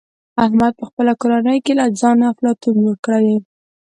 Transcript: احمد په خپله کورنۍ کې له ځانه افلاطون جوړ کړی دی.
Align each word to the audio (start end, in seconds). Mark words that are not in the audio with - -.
احمد 0.45 0.73
په 0.79 0.83
خپله 0.89 1.13
کورنۍ 1.21 1.57
کې 1.65 1.73
له 1.79 1.85
ځانه 1.99 2.25
افلاطون 2.31 2.75
جوړ 2.83 2.95
کړی 3.05 3.21
دی. 3.27 3.35